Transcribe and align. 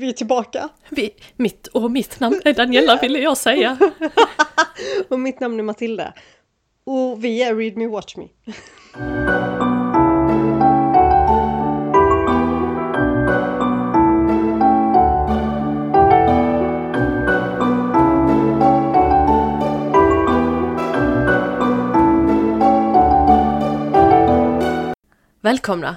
Vi 0.00 0.08
är 0.08 0.12
tillbaka. 0.12 0.68
Vi, 0.88 1.14
mitt 1.36 1.66
och 1.66 1.90
mitt 1.90 2.20
namn 2.20 2.40
är 2.44 2.52
Daniela 2.52 2.96
ville 2.96 3.18
jag 3.18 3.36
säga. 3.36 3.78
och 5.08 5.20
mitt 5.20 5.40
namn 5.40 5.58
är 5.58 5.62
Matilda. 5.62 6.14
Och 6.84 7.24
vi 7.24 7.42
är 7.42 7.54
Read 7.54 7.76
Me 7.76 7.86
Watch 7.86 8.16
Me. 8.16 8.28
Välkomna! 25.40 25.96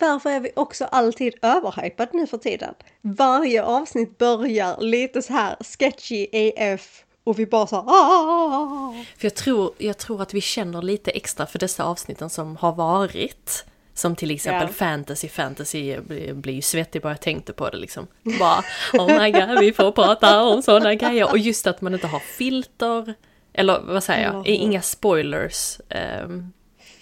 Varför 0.00 0.30
är 0.30 0.40
vi 0.40 0.50
också 0.56 0.84
alltid 0.84 1.34
överhypad 1.42 2.08
nu 2.12 2.26
för 2.26 2.38
tiden? 2.38 2.74
Varje 3.00 3.62
avsnitt 3.64 4.18
börjar 4.18 4.80
lite 4.80 5.22
så 5.22 5.32
här 5.32 5.56
sketchy 5.78 6.26
AF 6.56 7.04
och 7.24 7.38
vi 7.38 7.46
bara 7.46 7.66
så 7.66 7.76
ah! 7.76 8.94
För 9.18 9.24
jag 9.26 9.34
tror, 9.34 9.72
jag 9.78 9.98
tror 9.98 10.22
att 10.22 10.34
vi 10.34 10.40
känner 10.40 10.82
lite 10.82 11.10
extra 11.10 11.46
för 11.46 11.58
dessa 11.58 11.84
avsnitten 11.84 12.30
som 12.30 12.56
har 12.56 12.72
varit. 12.72 13.64
Som 13.96 14.16
till 14.16 14.30
exempel 14.30 14.68
Ja. 14.68 14.74
fantasy, 14.74 15.28
fantasy, 15.28 15.96
blir, 16.32 16.54
ju 16.54 16.62
svettig 16.62 17.02
bara 17.02 17.12
jag 17.12 17.20
tänkte 17.20 17.52
på 17.52 17.70
det 17.70 17.76
liksom. 17.76 18.06
Bara, 18.38 18.64
oh 18.92 19.22
my 19.22 19.30
god, 19.30 19.60
vi 19.60 19.72
får 19.72 19.92
prata 19.92 20.42
om 20.42 20.62
sådana 20.62 20.94
grejer. 20.94 21.30
Och 21.30 21.38
just 21.38 21.66
att 21.66 21.80
man 21.80 21.94
inte 21.94 22.06
har 22.06 22.18
filter, 22.18 23.14
eller 23.52 23.80
vad 23.80 24.04
säger 24.04 24.32
jag, 24.32 24.46
inga 24.46 24.82
spoilers. 24.82 25.80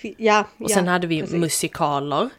Fy- 0.03 0.15
Ja, 0.19 0.45
och 0.59 0.71
sen 0.71 0.89
hade 0.89 1.07
vi 1.07 1.21
precis. 1.21 1.37
musikaler. 1.37 2.31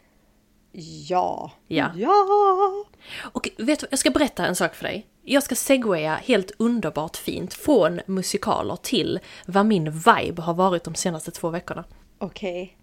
Ja. 0.76 1.52
Ja. 1.68 1.92
Ja. 1.96 2.86
Och 3.22 3.50
vet 3.58 3.80
du, 3.80 3.88
jag 3.90 4.00
ska 4.00 4.10
berätta 4.10 4.46
en 4.46 4.56
sak 4.56 4.76
för 4.76 4.84
dig. 4.84 5.08
Jag 5.22 5.44
ska 5.44 5.56
segwaya 5.56 6.16
helt 6.16 6.52
underbart 6.58 7.18
fint 7.18 7.54
från 7.54 8.00
musikaler 8.08 8.76
till 8.76 9.20
vad 9.46 9.66
min 9.66 9.92
vibe 9.92 10.42
har 10.42 10.54
varit 10.54 10.84
de 10.84 10.96
senaste 10.96 11.32
två 11.32 11.50
veckorna. 11.50 11.84
Okej. 12.18 12.78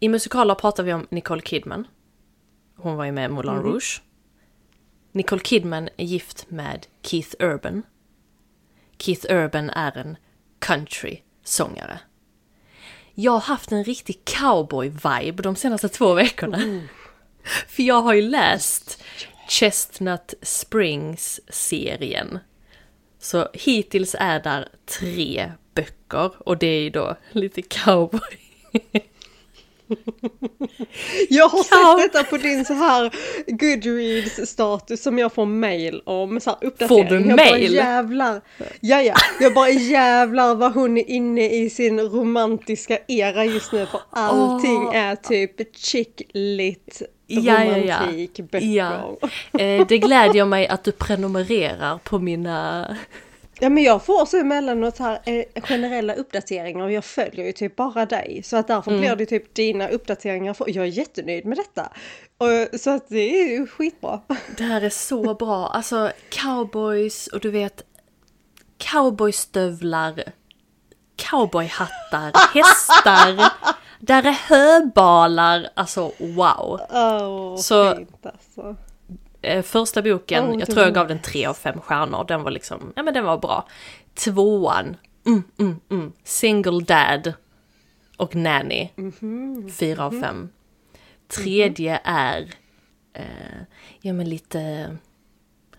I 0.00 0.08
musikaler 0.08 0.54
pratar 0.54 0.82
vi 0.82 0.92
om 0.92 1.06
Nicole 1.10 1.42
Kidman. 1.42 1.86
Hon 2.76 2.96
var 2.96 3.04
ju 3.04 3.12
med 3.12 3.30
i 3.30 3.32
Moulin 3.32 3.54
Rouge. 3.54 4.02
Nicole 5.12 5.42
Kidman 5.42 5.88
är 5.96 6.04
gift 6.04 6.50
med 6.50 6.86
Keith 7.02 7.30
Urban. 7.38 7.82
Keith 8.98 9.32
Urban 9.32 9.70
är 9.70 9.98
en 9.98 10.16
country-sångare. 10.58 11.98
Jag 13.14 13.32
har 13.32 13.40
haft 13.40 13.72
en 13.72 13.84
riktig 13.84 14.20
cowboy-vibe 14.24 15.42
de 15.42 15.56
senaste 15.56 15.88
två 15.88 16.14
veckorna. 16.14 16.58
För 17.68 17.82
jag 17.82 18.02
har 18.02 18.14
ju 18.14 18.22
läst 18.22 19.02
Chestnut 19.48 20.34
Springs-serien. 20.42 22.38
Så 23.20 23.48
hittills 23.52 24.16
är 24.18 24.40
där 24.40 24.68
tre 24.98 25.52
böcker 25.74 26.30
och 26.48 26.58
det 26.58 26.66
är 26.66 26.80
ju 26.80 26.90
då 26.90 27.16
lite 27.32 27.62
cowboy. 27.62 28.20
Jag 31.28 31.48
har 31.48 31.64
Ja. 31.70 31.98
sett 32.00 32.12
detta 32.12 32.24
på 32.30 32.36
din 32.36 32.64
så 32.64 32.72
här 32.74 33.12
Goodreads 33.46 34.50
status 34.50 35.02
som 35.02 35.18
jag 35.18 35.32
får 35.32 35.46
mail 35.46 36.02
om. 36.06 36.40
Så 36.40 36.50
här 36.50 36.58
uppdatering. 36.68 37.04
Får 37.08 37.10
du 37.16 37.16
jag 37.28 37.36
mail? 37.36 37.76
Bara, 37.76 37.84
jävlar. 37.84 38.40
Ja, 38.80 39.02
ja. 39.02 39.14
Jag 39.40 39.54
bara 39.54 39.68
jävlar 39.70 40.54
vad 40.54 40.72
hon 40.74 40.98
är 40.98 41.10
inne 41.10 41.50
i 41.50 41.70
sin 41.70 42.00
romantiska 42.00 42.98
era 43.08 43.44
just 43.44 43.72
nu. 43.72 43.86
För 43.86 44.00
allting 44.10 44.86
Åh. 44.86 44.96
är 44.96 45.16
typ 45.16 45.76
chick 45.76 46.22
lit 46.34 47.02
Ja, 47.40 47.64
ja, 47.64 47.76
ja. 47.76 47.98
romantikböcker. 48.00 48.66
Ja. 48.66 49.16
Eh, 49.58 49.86
det 49.86 49.98
glädjer 49.98 50.44
mig 50.44 50.68
att 50.68 50.84
du 50.84 50.92
prenumererar 50.92 51.98
på 51.98 52.18
mina... 52.18 52.96
Ja 53.60 53.68
men 53.68 53.82
jag 53.84 54.04
får 54.04 54.26
så 54.26 54.36
emellanåt 54.40 54.98
här 54.98 55.20
eh, 55.24 55.62
generella 55.62 56.14
uppdateringar 56.14 56.84
och 56.84 56.92
jag 56.92 57.04
följer 57.04 57.46
ju 57.46 57.52
typ 57.52 57.76
bara 57.76 58.06
dig. 58.06 58.40
Så 58.44 58.56
att 58.56 58.68
därför 58.68 58.90
Mm. 58.90 59.00
blir 59.00 59.16
det 59.16 59.26
typ 59.26 59.54
dina 59.54 59.88
uppdateringar. 59.88 60.54
För, 60.54 60.64
jag 60.76 60.84
är 60.84 60.88
jättenöjd 60.90 61.44
med 61.46 61.58
detta. 61.58 61.92
Och, 62.38 62.80
så 62.80 62.90
att 62.90 63.08
det 63.08 63.40
är 63.40 63.48
ju 63.58 63.66
skitbra. 63.66 64.20
Det 64.56 64.64
här 64.64 64.80
är 64.82 64.90
så 64.90 65.34
bra. 65.34 65.66
Alltså 65.66 66.12
cowboys 66.30 67.26
och 67.26 67.40
du 67.40 67.50
vet 67.50 67.82
cowboystövlar, 68.78 70.22
cowboyhattar, 71.16 72.32
hästar. 72.54 73.52
Där 74.04 74.26
är 74.26 74.32
höbalar. 74.32 75.68
Alltså 75.74 76.12
wow. 76.18 76.80
Åh, 76.90 77.56
Så- 77.56 77.96
fint 77.96 78.26
alltså. 78.26 78.76
Eh, 79.42 79.62
Första 79.62 80.02
boken, 80.02 80.44
Oh, 80.44 80.58
jag 80.58 80.70
tror 80.70 80.82
jag 80.82 80.94
gav 80.94 81.08
den 81.08 81.18
tre 81.22 81.46
av 81.46 81.54
fem 81.54 81.80
stjärnor. 81.80 82.24
Den 82.24 82.42
var 82.42 82.50
liksom, 82.50 82.92
ja 82.96 83.02
men 83.02 83.14
den 83.14 83.24
var 83.24 83.38
bra. 83.38 83.68
Tvåan, 84.14 84.96
mm, 85.26 85.42
mm, 85.58 85.80
mm. 85.90 86.12
Single 86.24 86.80
Dad 86.80 87.32
och 88.16 88.36
Nanny. 88.36 88.88
Fyra 89.78 90.04
av 90.04 90.20
fem. 90.20 90.48
Tredje 91.28 92.00
är, 92.04 92.50
eh, 93.12 93.24
ja 94.00 94.12
men 94.12 94.28
lite, 94.28 94.96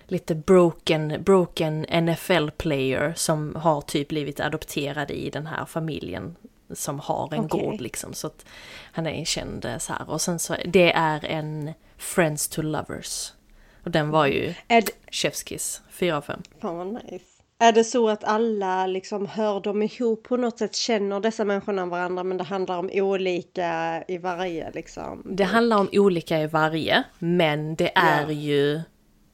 lite 0.07 0.35
broken, 0.35 1.23
broken 1.23 1.85
NFL-player 1.89 3.13
som 3.16 3.56
har 3.56 3.81
typ 3.81 4.07
blivit 4.07 4.39
adopterad 4.39 5.12
i 5.12 5.29
den 5.29 5.47
här 5.47 5.66
familjen 5.66 6.35
som 6.75 7.00
har 7.00 7.34
en 7.34 7.45
Okej. 7.45 7.61
gård 7.61 7.81
liksom. 7.81 8.13
Så 8.13 8.28
att 8.28 8.45
han 8.91 9.07
är 9.07 9.11
en 9.11 9.25
känd 9.25 9.66
eh, 9.66 9.78
så 9.78 9.94
här. 9.94 10.09
Och 10.09 10.22
sen 10.22 10.39
så, 10.39 10.56
det 10.66 10.91
är 10.91 11.25
en 11.25 11.73
Friends 11.97 12.47
to 12.47 12.61
Lovers. 12.61 13.34
Och 13.84 13.91
den 13.91 14.09
var 14.09 14.25
ju 14.25 14.53
Är 14.67 14.81
det, 14.81 14.91
Chef's 15.12 15.45
Kiss, 15.45 15.81
fyra 15.89 16.17
av 16.17 16.22
fem. 16.22 16.41
fan 16.62 16.78
vad 16.78 16.88
nice. 16.88 17.25
Är 17.59 17.72
det 17.72 17.83
så 17.83 18.09
att 18.09 18.23
alla 18.23 18.88
liksom 18.88 19.25
hör 19.28 19.59
dem 19.59 19.81
ihop 19.83 20.23
på 20.23 20.38
något 20.38 20.57
sätt, 20.59 20.75
känner 20.75 21.19
dessa 21.19 21.45
människorna 21.45 21.85
varandra 21.85 22.23
men 22.23 22.38
det 22.38 22.44
handlar 22.44 22.78
om 22.78 22.89
olika 22.94 24.03
i 24.07 24.17
varje 24.17 24.72
liksom? 24.72 25.22
Det 25.25 25.44
handlar 25.44 25.78
om 25.78 25.89
olika 25.91 26.39
i 26.41 26.47
varje, 26.47 27.03
men 27.19 27.75
det 27.75 27.91
är 27.97 28.25
Ja. 28.25 28.31
ju 28.31 28.81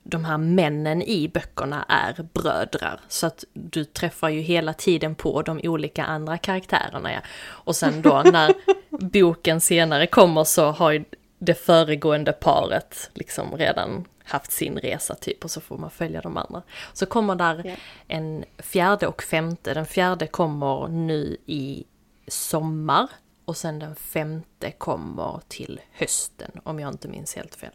de 0.10 0.26
här 0.26 0.38
männen 0.38 1.02
i 1.02 1.28
böckerna 1.34 1.86
är 1.88 2.24
brödrar. 2.34 3.00
Så 3.08 3.28
att 3.28 3.44
du 3.54 3.86
träffar 3.86 4.30
ju 4.30 4.42
hela 4.42 4.74
tiden 4.74 5.16
på 5.16 5.42
de 5.42 5.60
olika 5.64 6.04
andra 6.04 6.38
karaktärerna. 6.38 7.14
Ja. 7.14 7.20
Och 7.48 7.76
sen 7.76 8.02
då 8.02 8.22
när 8.32 8.54
boken 8.90 9.62
senare 9.62 10.08
kommer 10.08 10.44
så 10.44 10.72
har 10.72 10.92
ju 10.92 11.04
det 11.40 11.54
föregående 11.54 12.32
paret 12.32 13.10
liksom 13.14 13.58
redan 13.58 14.06
haft 14.24 14.52
sin 14.52 14.78
resa 14.78 15.16
typ 15.16 15.44
och 15.44 15.52
så 15.52 15.62
får 15.62 15.78
man 15.78 15.90
följa 15.90 16.22
de 16.22 16.38
andra. 16.38 16.62
Så 16.94 17.06
kommer 17.06 17.36
där 17.36 17.62
Ja. 17.66 17.76
en 18.08 18.46
fjärde 18.58 19.08
och 19.08 19.24
femte. 19.24 19.74
Den 19.74 19.86
fjärde 19.86 20.28
kommer 20.28 20.88
nu 20.88 21.38
i 21.46 21.84
sommar 22.28 23.08
och 23.46 23.58
sen 23.58 23.80
den 23.80 23.96
femte 23.96 24.72
kommer 24.72 25.42
till 25.48 25.82
hösten 25.92 26.52
om 26.64 26.80
jag 26.80 26.94
inte 26.94 27.08
minns 27.08 27.36
helt 27.36 27.56
fel. 27.56 27.72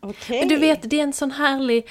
Okej. 0.00 0.38
Men 0.38 0.48
du 0.48 0.56
vet, 0.56 0.90
det 0.90 0.98
är 0.98 1.02
en 1.02 1.12
sån 1.12 1.30
härlig 1.30 1.88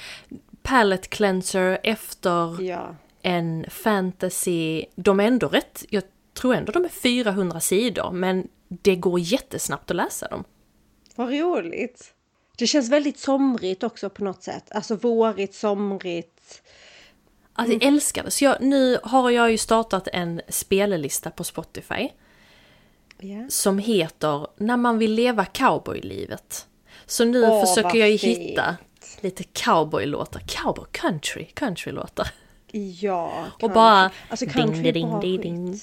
palette 0.62 1.08
cleanser 1.08 1.78
efter 1.82 2.62
Ja. 2.62 2.96
en 3.22 3.66
fantasy. 3.70 4.84
De 4.96 5.20
är 5.20 5.24
ändå 5.24 5.48
rätt, 5.48 5.84
jag 5.90 6.02
tror 6.34 6.54
ändå 6.54 6.72
de 6.72 6.84
är 6.84 6.88
400 6.88 7.60
sidor, 7.60 8.10
men 8.10 8.48
det 8.68 8.96
går 8.96 9.20
jättesnabbt 9.20 9.90
att 9.90 9.96
läsa 9.96 10.28
dem. 10.28 10.44
Vad 11.14 11.30
roligt. 11.30 12.14
Det 12.58 12.66
känns 12.66 12.90
väldigt 12.90 13.18
somrigt 13.18 13.82
också 13.82 14.10
på 14.10 14.24
något 14.24 14.42
sätt. 14.42 14.64
Alltså 14.70 14.94
vårigt, 14.96 15.54
somrigt. 15.54 16.62
Alltså 17.52 17.72
jag 17.72 17.82
älskar 17.82 18.24
det. 18.24 18.30
Så 18.30 18.44
jag, 18.44 18.56
nu 18.60 18.98
har 19.02 19.30
jag 19.30 19.50
ju 19.50 19.58
startat 19.58 20.08
en 20.12 20.40
spellista 20.48 21.30
på 21.30 21.44
Spotify 21.44 22.08
Ja. 23.20 23.46
som 23.48 23.78
heter 23.78 24.46
När 24.56 24.76
man 24.76 24.98
vill 24.98 25.12
leva 25.14 25.44
cowboylivet. 25.44 26.66
Så 27.08 27.24
nu 27.24 27.42
Åh, 27.44 27.66
försöker 27.66 27.98
jag 27.98 28.10
ju 28.10 28.18
fint. 28.18 28.38
hitta 28.38 28.76
lite 29.20 29.44
cowboylåtar, 29.44 30.40
cowboy 30.46 30.84
country, 30.92 31.44
countrylåtar. 31.44 32.28
Ja. 33.00 33.44
Och 33.62 33.70
bara 33.70 34.10
Alltså 34.28 34.44
ding, 34.44 34.54
country 34.54 34.92
ding, 34.92 35.20
ding, 35.20 35.40
ding. 35.40 35.80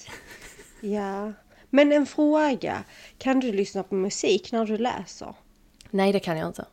Ja. 0.81 1.33
Men 1.69 1.91
en 1.91 2.05
fråga. 2.05 2.83
Kan 3.17 3.39
du 3.39 3.51
lyssna 3.51 3.83
på 3.83 3.95
musik 3.95 4.51
när 4.51 4.65
du 4.65 4.77
läser? 4.77 5.35
Nej, 5.89 6.11
det 6.13 6.19
kan 6.19 6.37
jag 6.37 6.47
inte. 6.49 6.65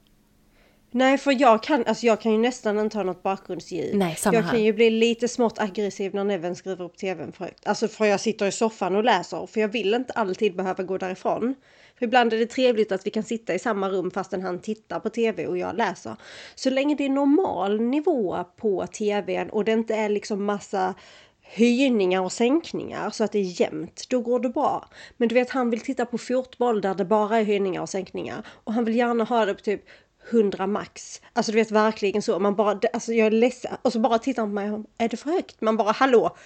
Nej, 0.94 1.19
för 1.19 1.41
jag 1.41 1.62
kan, 1.62 1.85
alltså 1.87 2.06
jag 2.06 2.21
kan 2.21 2.33
ju 2.33 2.39
nästan 2.39 2.79
inte 2.79 2.99
ha 2.99 3.05
något 3.05 3.23
bakgrundsljud. 3.23 3.97
Nej, 3.97 4.17
samma 4.17 4.37
jag 4.37 4.43
här. 4.43 4.50
kan 4.50 4.65
ju 4.65 4.73
bli 4.73 4.91
lite 4.91 5.29
smått 5.29 5.59
aggressiv 5.59 6.15
när 6.15 6.25
Neven 6.25 6.56
skriver 6.56 6.85
upp 6.85 6.97
tvn 6.97 7.33
för. 7.33 7.50
Alltså 7.65 7.89
för 7.89 8.05
jag 8.05 8.21
sitter 8.21 8.47
i 8.47 8.53
soffan 8.53 8.97
och 8.97 9.05
läser, 9.05 9.47
för 9.47 9.61
jag 9.61 9.69
vill 9.69 9.94
inte 9.94 10.12
alltid 10.12 10.56
behöva 10.56 10.83
gå 10.83 10.99
därifrån. 10.99 11.55
För 11.99 12.05
ibland 12.06 12.33
är 12.33 12.39
det 12.39 12.47
trevligt 12.47 12.93
att 12.93 13.06
vi 13.06 13.11
kan 13.11 13.23
sitta 13.23 13.55
i 13.55 13.59
samma 13.59 13.89
rum 13.89 14.11
fastän 14.11 14.43
han 14.43 14.59
tittar 14.59 15.00
på 15.00 15.11
tv 15.11 15.47
och 15.47 15.59
jag 15.59 15.77
läser. 15.77 16.17
Så 16.55 16.71
länge 16.71 16.94
det 16.94 17.05
är 17.05 17.09
normal 17.09 17.81
nivå 17.81 18.44
på 18.56 18.87
tvn 18.87 19.50
och 19.50 19.65
det 19.65 19.73
inte 19.73 19.94
är 19.94 20.09
liksom 20.09 20.44
massa 20.44 20.94
höjningar 21.43 22.21
och 22.21 22.33
sänkningar 22.33 23.11
så 23.11 23.25
att 23.25 23.33
det 23.33 23.39
är 23.39 23.61
jämnt, 23.61 24.05
då 24.09 24.21
går 24.21 24.41
det 24.41 24.49
bra. 24.49 24.89
Men 25.17 25.29
du 25.29 25.35
vet, 25.35 25.50
han 25.50 25.71
vill 25.71 25.81
titta 25.81 26.06
på 26.06 26.19
fotboll 26.19 26.81
där 26.81 26.94
det 26.94 27.05
bara 27.05 27.39
är 27.39 27.44
höjningar 27.44 27.83
och 27.83 27.89
sänkningar. 27.89 28.47
Och 28.65 28.73
han 28.73 28.85
vill 28.85 28.97
gärna 28.97 29.25
ha 29.25 29.44
det 29.44 29.55
på 29.55 29.61
typ 29.61 29.85
100 30.30 30.66
max. 30.66 31.20
Alltså 31.32 31.52
du 31.52 31.58
vet 31.58 31.70
verkligen 31.70 32.22
så. 32.22 32.38
Man 32.38 32.54
bara, 32.54 32.80
alltså 32.92 33.12
jag 33.12 33.26
är 33.26 33.30
ledsen. 33.30 33.76
Och 33.82 33.92
så 33.92 33.98
bara 33.98 34.19
tittar 34.19 34.46
man 34.46 34.70
på 34.70 34.78
mig. 34.78 34.86
Är 34.98 35.08
det 35.08 35.16
för 35.16 35.30
högt? 35.30 35.60
Man 35.60 35.76
bara 35.76 35.92
hallå! 35.92 36.36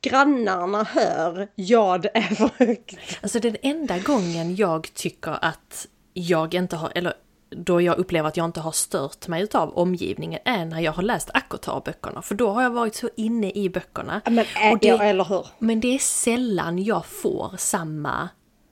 Grannarna 0.00 0.82
hör, 0.82 1.48
ja 1.54 1.98
det 1.98 2.10
är 2.14 2.34
för 2.34 2.50
högt. 2.66 2.96
Alltså 3.22 3.40
den 3.40 3.56
enda 3.62 3.98
gången 3.98 4.56
jag 4.56 4.94
tycker 4.94 5.44
att 5.44 5.86
jag 6.12 6.54
inte 6.54 6.76
har, 6.76 6.92
eller 6.94 7.12
då 7.50 7.80
jag 7.80 7.98
upplever 7.98 8.28
att 8.28 8.36
jag 8.36 8.44
inte 8.44 8.60
har 8.60 8.72
stört 8.72 9.28
mig 9.28 9.42
utav 9.42 9.78
omgivningen 9.78 10.40
är 10.44 10.64
när 10.64 10.80
jag 10.80 10.92
har 10.92 11.02
läst 11.02 11.30
Akotar-böckerna. 11.34 12.22
För 12.22 12.34
då 12.34 12.50
har 12.50 12.62
jag 12.62 12.70
varit 12.70 12.94
så 12.94 13.08
inne 13.16 13.50
i 13.50 13.70
böckerna. 13.70 14.20
Men 14.24 14.44
Och 14.72 14.78
det, 14.78 14.88
eller 14.88 15.24
hur? 15.24 15.46
Men 15.58 15.80
det 15.80 15.94
är 15.94 15.98
sällan 15.98 16.84
jag 16.84 17.06
får 17.06 17.54
samma, 17.58 18.28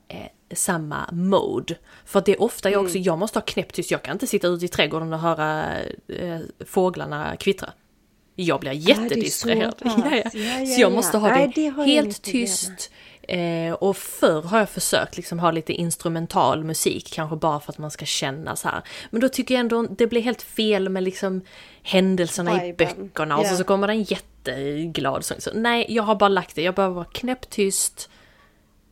eh, 0.07 0.17
samma 0.53 1.09
mode. 1.11 1.75
För 2.05 2.21
det 2.25 2.31
är 2.31 2.41
ofta 2.41 2.69
jag 2.69 2.83
också, 2.83 2.97
jag 2.97 3.17
måste 3.17 3.39
ha 3.39 3.43
knäpptyst, 3.43 3.91
jag 3.91 4.03
kan 4.03 4.13
inte 4.13 4.27
sitta 4.27 4.47
ute 4.47 4.65
i 4.65 4.67
trädgården 4.67 5.13
och 5.13 5.19
höra 5.19 5.65
eh, 6.07 6.39
fåglarna 6.65 7.35
kvittra. 7.37 7.69
Jag 8.35 8.59
blir 8.59 8.71
jättedistraherad. 8.71 9.75
Ja, 9.83 9.91
ja. 10.11 10.21
Ja, 10.33 10.59
ja, 10.59 10.65
Så 10.65 10.81
jag 10.81 10.91
ja. 10.91 10.95
måste 10.95 11.17
ha 11.17 11.29
det, 11.29 11.51
det 11.55 11.69
helt 11.69 12.21
tyst. 12.21 12.91
Eh, 13.27 13.73
och 13.73 13.97
förr 13.97 14.41
har 14.41 14.59
jag 14.59 14.69
försökt 14.69 15.17
liksom 15.17 15.39
ha 15.39 15.51
lite 15.51 15.73
instrumental 15.73 16.63
musik, 16.63 17.13
kanske 17.13 17.35
bara 17.35 17.59
för 17.59 17.71
att 17.71 17.77
man 17.77 17.91
ska 17.91 18.05
känna 18.05 18.55
så 18.55 18.67
här. 18.67 18.81
Men 19.09 19.21
då 19.21 19.29
tycker 19.29 19.53
jag 19.53 19.59
ändå 19.59 19.83
det 19.83 20.07
blir 20.07 20.21
helt 20.21 20.41
fel 20.41 20.89
med 20.89 21.03
liksom 21.03 21.41
händelserna 21.83 22.65
i 22.65 22.71
Viben. 22.71 22.87
böckerna 22.97 23.37
och 23.37 23.45
så, 23.45 23.55
så 23.55 23.63
kommer 23.63 23.87
det 23.87 23.93
en 23.93 24.03
jätteglad 24.03 25.25
sång. 25.25 25.41
Så, 25.41 25.49
nej, 25.53 25.85
jag 25.89 26.03
har 26.03 26.15
bara 26.15 26.29
lagt 26.29 26.55
det. 26.55 26.61
Jag 26.61 26.75
behöver 26.75 26.95
vara 26.95 27.05
knäpptyst. 27.05 28.09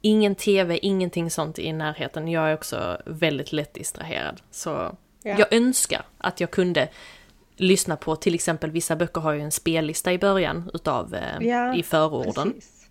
Ingen 0.05 0.35
tv, 0.35 0.79
ingenting 0.81 1.31
sånt 1.31 1.59
i 1.59 1.73
närheten. 1.73 2.27
Jag 2.27 2.49
är 2.49 2.53
också 2.53 2.97
väldigt 3.05 3.51
lätt 3.51 3.73
distraherad. 3.73 4.41
Så 4.51 4.69
Ja. 5.25 5.35
jag 5.39 5.53
önskar 5.53 6.05
att 6.17 6.39
jag 6.39 6.51
kunde 6.51 6.89
lyssna 7.55 7.95
på 7.97 8.15
till 8.15 8.35
exempel 8.35 8.71
vissa 8.71 8.95
böcker 8.95 9.21
har 9.21 9.33
ju 9.33 9.41
en 9.41 9.51
spellista 9.51 10.13
i 10.13 10.17
början 10.19 10.71
utav 10.73 11.17
Ja, 11.41 11.75
i 11.75 11.83
förorden. 11.83 12.51
Precis. 12.53 12.89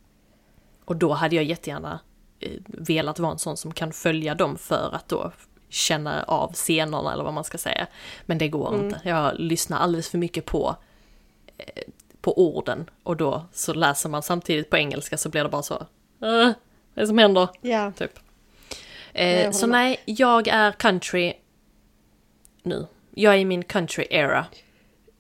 Och 0.85 0.97
då 0.97 1.13
hade 1.13 1.37
jag 1.37 1.45
jättegärna 1.45 2.01
eh, 2.41 2.51
velat 2.67 3.19
vara 3.19 3.33
en 3.33 3.39
sån 3.39 3.57
som 3.57 3.73
kan 3.73 3.93
följa 3.93 4.35
dem 4.35 4.57
för 4.57 4.91
att 4.95 5.09
då 5.09 5.33
känna 5.69 6.23
av 6.23 6.53
scenerna 6.53 7.13
eller 7.13 7.25
vad 7.25 7.35
man 7.35 7.45
ska 7.45 7.59
säga. 7.59 7.87
Men 8.27 8.39
det 8.39 8.49
går 8.49 8.69
Mm. 8.75 8.85
inte. 8.87 9.01
Jag 9.05 9.33
lyssnar 9.39 9.79
alldeles 9.79 10.09
för 10.11 10.19
mycket 10.19 10.47
på, 10.47 10.77
eh, 11.59 11.83
på 12.21 12.39
orden 12.39 12.91
och 13.03 13.17
då 13.17 13.47
så 13.53 13.75
läser 13.75 14.09
man 14.09 14.23
samtidigt 14.23 14.71
på 14.71 14.77
engelska 14.77 15.17
så 15.17 15.29
blir 15.29 15.43
det 15.43 15.49
bara 15.51 15.63
så. 15.63 15.75
"Äh, 15.75 15.87
vad 16.21 16.31
är 16.33 16.55
det 16.95 17.07
som 17.07 17.19
händer? 17.19 17.49
Ja, 17.61 17.93
Typ. 17.99 18.19
Eh, 19.15 19.51
så 19.51 19.67
med. 19.67 19.73
nej, 19.79 20.01
jag 20.05 20.49
är 20.49 20.73
country 20.73 21.33
nu. 22.63 22.87
Jag 23.15 23.35
är 23.35 23.39
i 23.39 23.45
min 23.45 23.63
country 23.65 24.07
era. 24.11 24.47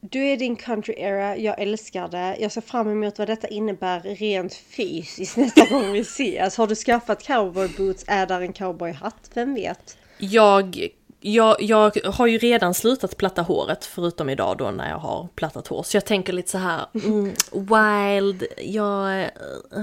du 0.01 0.25
är 0.25 0.37
din 0.37 0.57
country 0.57 0.95
era, 0.99 1.37
jag 1.37 1.61
älskar 1.61 2.09
det. 2.09 2.37
Jag 2.41 2.53
ser 2.53 2.61
fram 2.61 2.91
emot 2.91 3.19
vad 3.19 3.29
detta 3.29 3.49
innebär 3.49 4.01
rent 4.01 4.55
fysiskt 4.55 5.37
nästa 5.37 5.65
gång 5.67 5.93
vi 5.93 6.01
ses. 6.01 6.57
Har 6.57 6.67
du 6.67 6.75
skaffat 6.75 7.23
cowboy 7.27 7.69
boots? 7.77 8.05
Är 8.09 8.27
där 8.27 8.41
en 8.41 8.53
cowboyhatt? 8.53 9.31
Vem 9.35 9.55
vet? 9.55 9.99
Jag, 10.19 10.89
jag, 11.23 11.57
jag 11.63 11.97
har 12.05 12.27
ju 12.27 12.39
redan 12.39 12.75
slutat 12.75 13.17
platta 13.17 13.43
håret, 13.43 13.85
förutom 13.85 14.29
idag 14.29 14.57
då 14.59 14.71
när 14.71 14.91
jag 14.91 14.99
har 14.99 15.29
plattat 15.35 15.69
hår. 15.69 15.83
Så 15.83 15.97
jag 15.97 16.05
tänker 16.05 16.33
lite 16.33 16.51
så 16.51 16.59
här, 16.59 16.87
mm, 16.95 17.25
wild, 17.53 18.45
jag, 18.59 19.31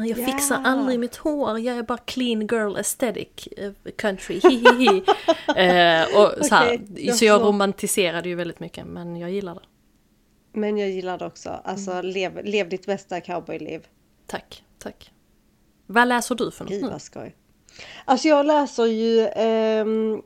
jag 0.07 0.15
fixar 0.25 0.62
Ja. 0.63 0.69
aldrig 0.69 1.00
mitt 1.00 1.15
hår, 1.15 1.59
jag 1.59 1.77
är 1.77 1.83
bara 1.83 1.97
clean 1.97 2.41
girl 2.41 2.75
aesthetic, 2.75 3.47
eh, 3.57 3.71
country, 3.97 4.39
hihihi. 4.44 4.88
eh, 5.56 6.21
och 6.21 6.45
så, 6.45 6.56
här, 6.56 6.65
Okej, 6.65 7.06
jag 7.07 7.15
så 7.15 7.25
jag 7.25 7.41
romantiserade 7.41 8.30
ju 8.30 8.36
väldigt 8.36 8.59
mycket, 8.59 8.86
men 8.86 9.15
jag 9.15 9.31
gillar 9.31 9.56
det. 9.56 9.62
Men 10.53 10.77
jag 10.77 10.89
gillar 10.89 11.18
det 11.18 11.25
också. 11.25 11.50
Alltså 11.63 11.91
Mm. 11.91 12.06
lev, 12.06 12.45
lev 12.45 12.69
ditt 12.69 12.86
bästa 12.86 13.21
cowboyliv. 13.21 13.88
Tack, 14.27 14.63
tack. 14.80 15.12
Vad 15.86 16.07
läser 16.07 16.36
du 16.36 16.51
för 16.51 16.63
något 16.63 16.71
Gud 16.74 16.83
nu? 16.83 16.89
vad 16.89 17.01
skoj. 17.01 17.36
Alltså 18.06 18.27
jag 18.27 18.45
läser 18.45 18.86
ju 18.86 19.27
ehm, 19.36 20.21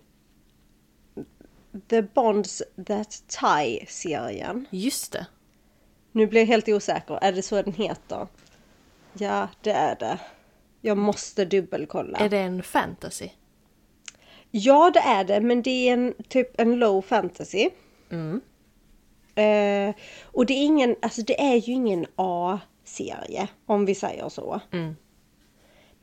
The 1.88 2.02
Bonds 2.02 2.64
That 2.86 3.24
Tie-serien. 3.28 4.66
Just 4.70 5.12
det. 5.12 5.26
Nu 6.12 6.28
blir 6.28 6.42
jag 6.42 6.48
helt 6.48 6.70
osäker. 6.70 7.20
Är 7.22 7.32
det 7.32 7.42
så 7.42 7.62
den 7.62 7.74
heter? 7.74 8.28
Ja, 9.14 9.48
det 9.62 9.72
är 9.72 9.96
det. 9.96 10.20
Jag 10.82 10.98
måste 10.98 11.46
dubbelkolla. 11.46 12.18
Är 12.18 12.30
det 12.30 12.38
en 12.38 12.64
fantasy? 12.64 13.30
Ja, 14.52 14.92
det 14.94 15.00
är 15.00 15.24
det. 15.24 15.42
Men 15.42 15.62
det 15.62 15.90
är 15.90 15.94
en 15.94 16.14
typ 16.28 16.62
en 16.62 16.76
low 16.76 17.02
fantasy. 17.02 17.70
Mm. 18.10 18.42
Eh, 19.36 19.96
och 20.24 20.46
det 20.46 20.54
är 20.54 20.66
ingen, 20.66 20.96
alltså 21.02 21.22
det 21.22 21.42
är 21.42 21.56
ju 21.56 21.74
ingen 21.74 22.06
A-serie 22.16 23.48
om 23.66 23.86
vi 23.86 23.96
säger 23.96 24.30
så. 24.30 24.62
Mm. 24.72 24.96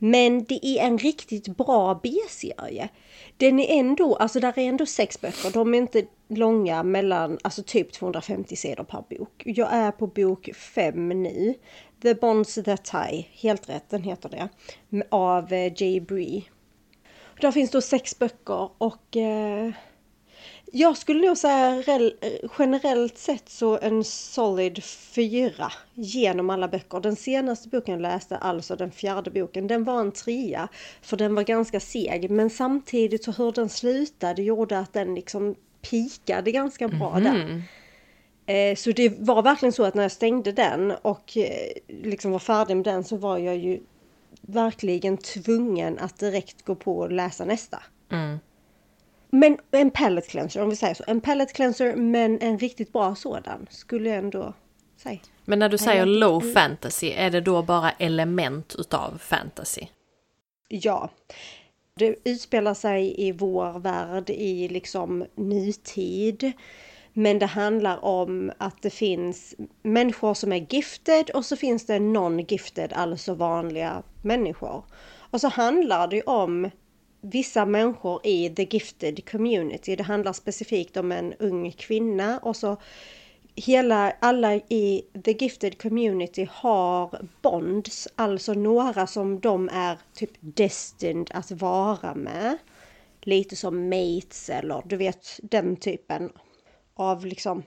Men 0.03 0.43
det 0.43 0.65
är 0.65 0.87
en 0.87 0.97
riktigt 0.97 1.57
bra 1.57 1.99
B-serie. 2.03 2.89
Den 3.37 3.59
är 3.59 3.79
ändå, 3.79 4.15
alltså 4.15 4.39
där 4.39 4.59
är 4.59 4.63
ändå 4.63 4.85
sex 4.85 5.21
böcker. 5.21 5.51
De 5.53 5.73
är 5.73 5.77
inte 5.77 6.05
långa 6.27 6.83
mellan, 6.83 7.37
alltså 7.41 7.63
typ 7.63 7.91
250 7.91 8.55
sidor 8.55 8.83
per 8.83 9.03
bok. 9.09 9.43
Jag 9.45 9.73
är 9.73 9.91
på 9.91 10.07
bok 10.07 10.49
fem 10.55 11.09
nu. 11.09 11.53
The 12.01 12.13
Bonds 12.13 12.55
That 12.65 12.85
Tie, 12.85 13.25
helt 13.31 13.69
rätt, 13.69 13.89
den 13.89 14.03
heter 14.03 14.29
det. 14.29 14.49
Av 15.09 15.53
eh, 15.53 15.73
J. 15.75 15.99
Bree. 15.99 16.43
Där 17.41 17.51
finns 17.51 17.71
då 17.71 17.81
sex 17.81 18.19
böcker 18.19 18.69
och 18.77 19.17
eh, 19.17 19.71
jag 20.71 20.97
skulle 20.97 21.27
nog 21.27 21.37
säga 21.37 21.81
rel- 21.81 22.13
generellt 22.59 23.17
sett 23.17 23.49
så 23.49 23.77
en 23.79 24.03
solid 24.03 24.83
fyra 24.83 25.71
genom 25.93 26.49
alla 26.49 26.67
böcker. 26.67 26.99
Den 26.99 27.15
senaste 27.15 27.69
boken 27.69 27.93
jag 27.93 28.01
läste, 28.01 28.37
alltså 28.37 28.75
den 28.75 28.91
fjärde 28.91 29.31
boken, 29.31 29.67
den 29.67 29.83
var 29.83 29.99
en 29.99 30.11
trea. 30.11 30.67
För 31.01 31.17
den 31.17 31.35
var 31.35 31.43
ganska 31.43 31.79
seg, 31.79 32.29
men 32.31 32.49
samtidigt 32.49 33.23
så 33.23 33.31
hur 33.31 33.51
den 33.51 33.69
slutade 33.69 34.41
gjorde 34.41 34.79
att 34.79 34.93
den 34.93 35.15
liksom 35.15 35.55
pikade 35.89 36.51
ganska 36.51 36.87
bra 36.87 37.19
där. 37.19 37.63
Eh, 38.45 38.75
Så 38.75 38.91
det 38.91 39.19
var 39.19 39.41
verkligen 39.41 39.73
så 39.73 39.83
att 39.83 39.93
när 39.95 40.03
jag 40.03 40.11
stängde 40.11 40.51
den 40.51 40.91
och 41.01 41.37
eh, 41.37 41.71
liksom 41.87 42.31
var 42.31 42.39
färdig 42.39 42.75
med 42.77 42.83
den 42.85 43.03
så 43.03 43.15
var 43.17 43.37
jag 43.37 43.57
ju 43.57 43.79
verkligen 44.41 45.17
tvungen 45.17 45.99
att 45.99 46.19
direkt 46.19 46.65
gå 46.65 46.75
på 46.75 46.97
och 46.97 47.11
läsa 47.11 47.45
nästa. 47.45 47.83
Mm. 48.11 48.39
Men 49.33 49.57
en 49.71 49.91
palette 49.91 50.27
cleanser, 50.27 50.61
om 50.61 50.69
vi 50.69 50.75
säger 50.75 50.93
så. 50.93 51.03
En 51.07 51.21
palette 51.21 51.53
cleanser, 51.53 51.95
men 51.95 52.39
en 52.41 52.59
riktigt 52.59 52.93
bra 52.93 53.15
sådan, 53.15 53.67
skulle 53.69 54.09
jag 54.09 54.17
ändå 54.17 54.53
säga. 54.97 55.19
Men 55.45 55.59
när 55.59 55.69
du 55.69 55.77
säger 55.77 56.05
low 56.05 56.41
mm. 56.41 56.53
fantasy, 56.53 57.11
är 57.11 57.29
det 57.29 57.41
då 57.41 57.61
bara 57.61 57.91
element 57.91 58.75
utav 58.77 59.17
fantasy? 59.17 59.87
Ja. 60.67 61.09
Det 61.93 62.15
utspelar 62.23 62.73
sig 62.73 63.27
i 63.27 63.31
vår 63.31 63.79
värld 63.79 64.29
i 64.29 64.67
liksom 64.67 65.25
nutid. 65.35 66.51
Men 67.13 67.39
det 67.39 67.45
handlar 67.45 68.05
om 68.05 68.51
att 68.57 68.81
det 68.81 68.89
finns 68.89 69.55
människor 69.81 70.33
som 70.33 70.51
är 70.51 70.67
gifted 70.69 71.29
och 71.29 71.45
så 71.45 71.55
finns 71.55 71.85
det 71.85 71.99
non-gifted, 71.99 72.93
alltså 72.93 73.33
vanliga 73.33 74.03
människor. 74.21 74.83
Och 75.31 75.41
så 75.41 75.47
handlar 75.47 76.07
det 76.07 76.21
om 76.21 76.69
vissa 77.21 77.65
människor 77.65 78.27
i 78.27 78.49
the 78.49 78.63
gifted 78.63 79.29
community. 79.29 79.95
Det 79.95 80.03
handlar 80.03 80.33
specifikt 80.33 80.97
om 80.97 81.11
en 81.11 81.33
ung 81.33 81.71
kvinna 81.71 82.39
och 82.39 82.55
så 82.55 82.77
hela, 83.55 84.11
alla 84.19 84.55
i 84.55 85.05
the 85.25 85.31
gifted 85.31 85.81
community 85.81 86.47
har 86.51 87.25
bonds, 87.41 88.07
alltså 88.15 88.53
några 88.53 89.07
som 89.07 89.39
de 89.39 89.69
är 89.69 89.99
typ 90.13 90.31
destined 90.39 91.31
att 91.33 91.51
vara 91.51 92.15
med. 92.15 92.57
Lite 93.21 93.55
som 93.55 93.89
mates 93.89 94.49
eller 94.49 94.81
du 94.85 94.97
vet 94.97 95.39
den 95.43 95.75
typen 95.75 96.31
av 96.93 97.25
liksom 97.25 97.63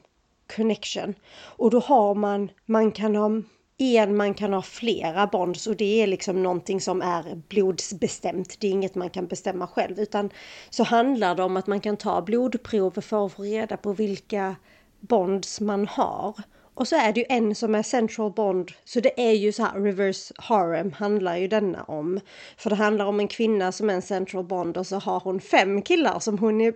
connection. 0.57 1.15
Och 1.35 1.71
då 1.71 1.81
har 1.81 2.15
man, 2.15 2.51
man 2.67 2.93
kan 2.93 3.17
ha 3.17 3.31
en, 3.79 4.17
man 4.17 4.35
kan 4.35 4.53
ha 4.53 4.63
flera 4.63 5.27
bonds 5.27 5.67
och 5.67 5.77
det 5.77 6.03
är 6.03 6.07
liksom 6.07 6.43
någonting 6.43 6.81
som 6.81 7.03
är 7.03 7.43
blodsbestämt. 7.49 8.57
Det 8.61 8.67
är 8.67 8.71
inget 8.71 8.95
man 8.95 9.11
kan 9.11 9.27
bestämma 9.27 9.67
själv 9.67 10.01
utan 10.01 10.31
så 10.71 10.83
handlar 10.85 11.35
det 11.35 11.43
om 11.43 11.57
att 11.57 11.67
man 11.67 11.81
kan 11.81 11.97
ta 11.97 12.23
blodprov 12.23 13.01
för 13.01 13.27
att 13.27 13.33
få 13.33 13.43
reda 13.43 13.77
på 13.77 13.93
vilka 13.93 14.57
bonds 15.01 15.61
man 15.61 15.87
har. 15.87 16.35
Och 16.75 16.89
så 16.89 16.97
är 16.97 17.13
det 17.13 17.21
ju 17.21 17.27
en 17.29 17.55
som 17.55 17.75
är 17.75 17.83
central 17.83 18.33
bond, 18.33 18.71
så 18.85 19.01
det 19.01 19.29
är 19.29 19.33
ju 19.33 19.53
så 19.53 19.63
här 19.63 19.81
reverse 19.81 20.35
harem 20.37 20.93
handlar 20.93 21.37
ju 21.37 21.49
denna 21.49 21.83
om. 21.83 22.21
För 22.57 22.71
det 22.71 22.77
handlar 22.77 23.05
om 23.05 23.21
en 23.21 23.29
kvinna 23.29 23.73
som 23.73 23.91
är 23.91 23.95
en 23.95 24.03
central 24.03 24.45
bond 24.45 24.77
och 24.77 24.87
så 24.87 24.99
har 24.99 25.21
hon 25.21 25.41
fem 25.41 25.83
killar 25.83 26.19
som 26.19 26.39
hon 26.39 26.61
är 26.61 26.75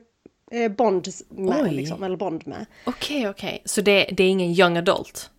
eh, 0.51 0.71
bond 0.71 1.09
med 1.29 1.75
liksom, 1.75 2.03
eller 2.03 2.17
bond 2.17 2.47
med. 2.47 2.67
Okej, 2.85 3.29
okej. 3.29 3.63
Så 3.65 3.81
det, 3.81 4.05
det 4.13 4.23
är 4.23 4.29
ingen 4.29 4.51
young 4.51 4.77
adult? 4.77 5.31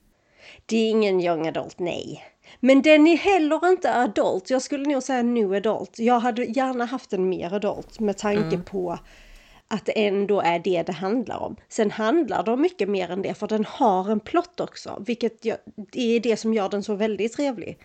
Det 0.70 0.78
är 0.78 0.90
ingen 0.90 1.22
young 1.22 1.48
adult, 1.48 1.80
nej. 1.80 2.24
Men 2.60 2.82
den 2.82 3.08
är 3.08 3.18
heller 3.18 3.70
inte 3.70 3.94
adult. 3.94 4.50
Jag 4.50 4.62
skulle 4.62 4.90
nog 4.90 5.04
säga 5.04 5.22
new 5.22 5.54
adult. 5.54 6.00
Jag 6.00 6.20
hade 6.20 6.44
gärna 6.44 6.86
haft 6.86 7.14
en 7.14 7.30
mer 7.30 7.54
adult 7.54 8.00
med 8.00 8.18
tanke 8.18 8.58
på 8.58 9.00
att 9.68 9.86
det 9.86 10.06
ändå 10.08 10.42
är 10.42 10.60
det 10.60 10.84
det 10.84 10.92
handlar 10.92 11.38
om. 11.38 11.56
Sen 11.70 11.92
handlar 11.92 12.44
det 12.44 12.52
om 12.52 12.62
mycket 12.62 12.90
mer 12.90 13.12
än 13.12 13.22
det, 13.22 13.34
för 13.34 13.48
den 13.48 13.66
har 13.66 14.12
en 14.12 14.20
plott 14.20 14.60
också, 14.60 15.04
vilket 15.06 15.46
jag, 15.46 15.58
det 15.76 16.16
är 16.16 16.20
det 16.20 16.38
som 16.38 16.54
gör 16.54 16.70
den 16.70 16.84
så 16.84 16.96
väldigt 16.96 17.34
trevlig. 17.34 17.78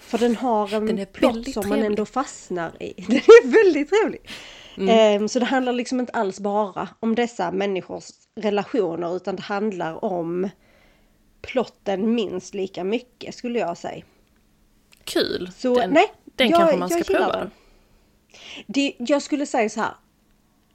För 0.00 0.18
den 0.18 0.36
har 0.36 0.74
en 0.74 0.86
Den 0.86 1.06
plott 1.06 1.52
som 1.52 1.68
man 1.68 1.82
ändå 1.82 2.04
fastnar 2.04 2.82
i. 2.82 2.94
Den 3.08 3.16
är 3.16 3.64
väldigt 3.64 3.88
trevlig. 3.88 4.20
Mm. 4.76 4.88
Ehm, 4.88 5.28
så 5.28 5.38
det 5.38 5.44
handlar 5.44 5.72
liksom 5.72 6.00
inte 6.00 6.12
alls 6.12 6.40
bara 6.40 6.88
om 7.00 7.14
dessa 7.14 7.52
människors 7.52 8.10
relationer, 8.34 9.16
utan 9.16 9.36
det 9.36 9.42
handlar 9.42 10.04
om 10.04 10.48
plotten 11.42 12.14
minst 12.14 12.54
lika 12.54 12.84
mycket 12.84 13.34
skulle 13.34 13.58
jag 13.58 13.78
säga. 13.78 14.04
Kul! 15.04 15.50
Så 15.56 15.74
den 15.74 15.90
nej, 15.90 16.12
den 16.24 16.48
jag, 16.48 16.58
kanske 16.58 16.76
man 16.76 16.88
ska 16.88 17.04
prova. 17.04 17.32
den. 17.32 17.50
Det, 18.66 18.94
jag 18.98 19.22
skulle 19.22 19.46
säga 19.46 19.68
så 19.68 19.80
här. 19.80 19.94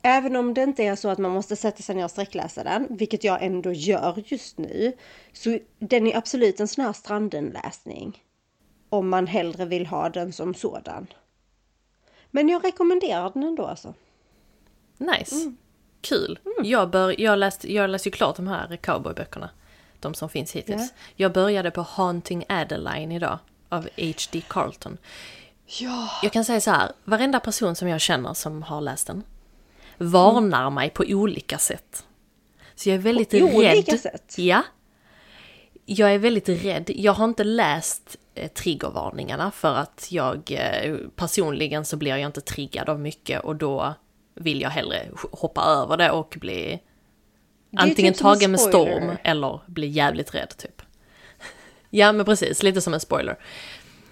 Även 0.01 0.35
om 0.35 0.53
det 0.53 0.63
inte 0.63 0.83
är 0.83 0.95
så 0.95 1.09
att 1.09 1.17
man 1.17 1.31
måste 1.31 1.55
sätta 1.55 1.83
sig 1.83 1.95
ner 1.95 2.03
och 2.03 2.11
sträckläsa 2.11 2.63
den, 2.63 2.87
vilket 2.89 3.23
jag 3.23 3.43
ändå 3.43 3.71
gör 3.71 4.23
just 4.25 4.57
nu, 4.57 4.93
så 5.33 5.59
den 5.79 6.07
är 6.07 6.17
absolut 6.17 6.59
en 6.59 6.67
sån 6.67 6.85
här 6.85 6.93
strandenläsning. 6.93 8.23
Om 8.89 9.09
man 9.09 9.27
hellre 9.27 9.65
vill 9.65 9.85
ha 9.85 10.09
den 10.09 10.33
som 10.33 10.53
sådan. 10.53 11.07
Men 12.31 12.49
jag 12.49 12.65
rekommenderar 12.65 13.31
den 13.33 13.43
ändå 13.43 13.65
alltså. 13.65 13.93
Nice! 14.97 15.35
Mm. 15.35 15.57
Kul! 16.01 16.39
Jag, 16.63 16.89
bör, 16.89 17.21
jag, 17.21 17.39
läste, 17.39 17.73
jag 17.73 17.89
läste 17.89 18.09
ju 18.09 18.13
klart 18.13 18.35
de 18.35 18.47
här 18.47 18.75
cowboyböckerna. 18.75 19.49
De 19.99 20.13
som 20.13 20.29
finns 20.29 20.55
hittills. 20.55 20.81
Ja. 20.81 20.97
Jag 21.15 21.33
började 21.33 21.71
på 21.71 21.81
Haunting 21.81 22.45
Adeline 22.49 23.11
idag. 23.11 23.39
Av 23.69 23.83
H.D. 23.97 24.41
Carlton. 24.47 24.97
Ja! 25.65 26.09
Jag 26.23 26.31
kan 26.31 26.45
säga 26.45 26.61
så 26.61 26.71
här, 26.71 26.91
varenda 27.03 27.39
person 27.39 27.75
som 27.75 27.87
jag 27.87 28.01
känner 28.01 28.33
som 28.33 28.63
har 28.63 28.81
läst 28.81 29.07
den 29.07 29.23
varnar 29.97 30.69
mig 30.69 30.89
på 30.89 31.03
olika 31.07 31.57
sätt. 31.57 32.05
Så 32.75 32.89
jag 32.89 32.95
är 32.95 32.99
väldigt 32.99 33.29
På 33.29 33.37
rädd. 33.37 33.53
olika 33.55 33.97
sätt? 33.97 34.35
Ja. 34.37 34.63
Jag 35.85 36.13
är 36.13 36.17
väldigt 36.19 36.49
rädd. 36.49 36.91
Jag 36.95 37.13
har 37.13 37.25
inte 37.25 37.43
läst 37.43 38.17
eh, 38.35 38.51
triggervarningarna 38.51 39.51
för 39.51 39.75
att 39.75 40.07
jag 40.11 40.51
eh, 40.51 40.97
personligen 41.15 41.85
så 41.85 41.97
blir 41.97 42.11
jag 42.11 42.19
inte 42.19 42.41
triggad 42.41 42.89
av 42.89 42.99
mycket 42.99 43.43
och 43.43 43.55
då 43.55 43.93
vill 44.33 44.61
jag 44.61 44.69
hellre 44.69 45.07
hoppa 45.31 45.61
över 45.61 45.97
det 45.97 46.11
och 46.11 46.35
bli 46.39 46.79
antingen 47.77 48.13
typ 48.13 48.21
tagen 48.21 48.51
med 48.51 48.59
storm 48.59 49.11
eller 49.23 49.59
bli 49.65 49.87
jävligt 49.87 50.35
rädd 50.35 50.57
typ. 50.57 50.81
Ja 51.89 52.11
men 52.11 52.25
precis, 52.25 52.63
lite 52.63 52.81
som 52.81 52.93
en 52.93 52.99
spoiler. 52.99 53.37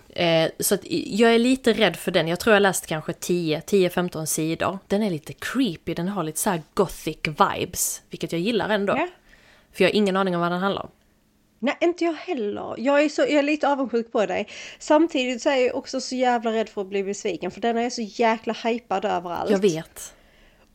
Eh, 0.09 0.49
så 0.59 0.75
att 0.75 0.81
jag 0.89 1.35
är 1.35 1.39
lite 1.39 1.73
rädd 1.73 1.95
för 1.95 2.11
den. 2.11 2.27
Jag 2.27 2.39
tror 2.39 2.55
jag 2.55 2.61
läst 2.61 2.87
kanske 2.87 3.11
10-15 3.11 4.25
sidor. 4.25 4.79
Den 4.87 5.03
är 5.03 5.09
lite 5.09 5.33
creepy, 5.33 5.93
den 5.93 6.07
har 6.07 6.23
lite 6.23 6.39
så 6.39 6.49
här 6.49 6.61
gothic 6.73 7.17
vibes. 7.25 8.01
Vilket 8.09 8.31
jag 8.31 8.41
gillar 8.41 8.69
ändå. 8.69 8.93
Ja. 8.97 9.07
För 9.73 9.83
jag 9.83 9.89
har 9.89 9.95
ingen 9.95 10.15
aning 10.15 10.35
om 10.35 10.41
vad 10.41 10.51
den 10.51 10.59
handlar 10.59 10.81
om. 10.81 10.89
Nej, 11.59 11.77
inte 11.81 12.03
jag 12.03 12.13
heller. 12.13 12.75
Jag 12.77 13.03
är, 13.03 13.09
så, 13.09 13.21
jag 13.21 13.31
är 13.31 13.43
lite 13.43 13.69
avundsjuk 13.69 14.11
på 14.11 14.25
dig. 14.25 14.47
Samtidigt 14.79 15.41
så 15.41 15.49
är 15.49 15.55
jag 15.55 15.75
också 15.75 16.01
så 16.01 16.15
jävla 16.15 16.51
rädd 16.51 16.69
för 16.69 16.81
att 16.81 16.87
bli 16.87 17.03
besviken 17.03 17.51
för 17.51 17.61
den 17.61 17.77
är 17.77 17.89
så 17.89 18.01
jäkla 18.01 18.53
hypad 18.53 19.05
överallt. 19.05 19.51
Jag 19.51 19.59
vet. 19.59 20.14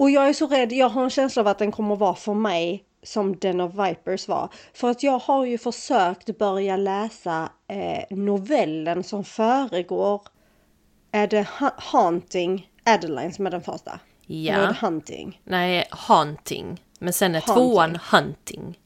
Och 0.01 0.11
jag 0.11 0.29
är 0.29 0.33
så 0.33 0.47
rädd, 0.47 0.73
jag 0.73 0.89
har 0.89 1.05
en 1.05 1.11
känsla 1.11 1.41
av 1.41 1.49
att 1.49 1.59
den 1.59 1.73
kommer 1.73 1.97
vara 1.97 2.15
för 2.15 2.35
mig 2.35 2.85
som 3.03 3.37
Den 3.39 3.61
of 3.61 3.73
Vipers 3.75 4.29
var. 4.29 4.49
För 4.75 4.91
att 4.91 5.03
jag 5.03 5.19
har 5.19 5.45
ju 5.45 5.59
försökt 5.59 6.39
börja 6.39 6.77
läsa 6.77 7.49
eh, 7.69 8.17
novellen 8.17 9.05
som 9.05 9.25
föregår. 9.25 10.23
Är 11.13 11.27
det 11.27 11.47
ha- 11.59 11.75
Haunting 11.79 12.69
Adeline 12.85 13.33
som 13.33 13.47
är 13.47 13.51
den 13.51 13.61
första? 13.63 14.01
Ja. 14.27 14.53
Eller 14.55 14.63
är 14.65 14.69
det 14.69 14.77
Hunting? 14.87 15.41
Nej, 15.45 15.89
Haunting. 15.91 16.81
Men 16.99 17.13
sen 17.13 17.35
är 17.35 17.41
Haunting. 17.41 17.55
tvåan 17.71 17.99
Hunting. 18.11 18.79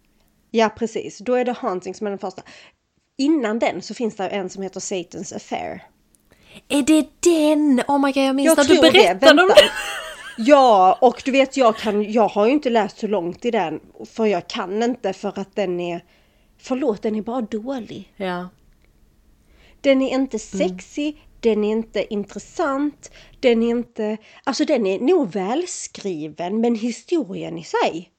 Ja 0.51 0.69
precis, 0.77 1.19
då 1.19 1.35
är 1.35 1.45
det 1.45 1.53
Haunting 1.53 1.95
som 1.95 2.07
är 2.07 2.11
den 2.11 2.19
första. 2.19 2.43
Innan 3.19 3.59
den 3.59 3.83
så 3.83 3.95
finns 3.95 4.17
det 4.17 4.29
en 4.29 4.51
som 4.51 4.63
heter 4.63 4.81
Satan's 4.81 5.37
Affair. 5.37 5.83
Är 6.69 6.83
det 6.83 7.07
den? 7.21 7.83
Oh 7.89 7.99
my 7.99 8.13
god, 8.13 8.25
jag 8.25 8.37
minns 8.37 8.47
Jag 8.47 8.57
när 8.57 8.65
du 8.65 8.75
tror 8.75 8.83
det, 8.83 8.93
berättade 8.93 9.43
om 9.43 9.49
den. 9.49 9.57
Ja, 10.37 10.99
och 11.01 11.23
du 11.25 11.31
vet 11.31 11.57
jag 11.57 11.77
kan, 11.77 12.13
jag 12.13 12.29
har 12.29 12.47
ju 12.47 12.53
inte 12.53 12.71
läst 12.71 12.99
så 12.99 13.07
långt 13.07 13.45
i 13.45 13.51
den. 13.51 13.81
För 14.07 14.27
jag 14.27 14.49
kan 14.49 14.83
inte 14.83 15.13
för 15.13 15.39
att 15.39 15.57
den 15.57 15.81
är, 15.81 16.05
förlåt 16.59 17.03
den 17.03 17.15
är 17.15 17.23
bara 17.23 17.41
dålig. 17.41 18.13
Ja. 18.17 18.49
Den 19.81 20.03
är 20.03 20.15
inte 20.15 20.39
sexig, 20.39 21.23
den 21.41 21.65
är 21.65 21.73
inte 21.73 22.15
intressant, 22.15 23.11
den 23.41 23.63
är 23.63 23.71
inte, 23.71 24.17
alltså 24.45 24.65
den 24.65 24.87
är 24.87 24.99
nog 24.99 25.33
välskriven 25.33 26.61
men 26.61 26.75
historien 26.75 27.59
i 27.59 27.65
sig. 27.65 28.11